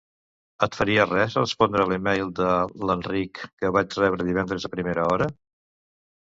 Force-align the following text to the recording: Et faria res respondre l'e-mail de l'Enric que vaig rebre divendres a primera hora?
Et 0.67 0.77
faria 0.77 1.03
res 1.09 1.35
respondre 1.39 1.85
l'e-mail 1.91 2.23
de 2.39 2.47
l'Enric 2.91 3.43
que 3.61 3.71
vaig 3.77 3.99
rebre 4.01 4.27
divendres 4.31 4.67
a 4.67 4.73
primera 4.79 5.07
hora? 5.13 5.31